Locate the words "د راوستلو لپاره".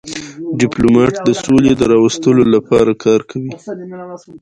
1.77-2.91